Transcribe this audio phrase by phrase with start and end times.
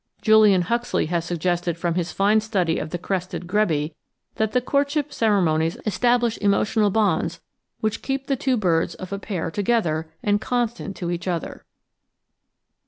[0.23, 3.91] Julian Huxley has suggested from his fine study of the Crested Grebe
[4.37, 7.39] that the courtship ceremonies establish emotional bonds
[7.81, 11.65] which keep the two birds of a pair together and constant to each other.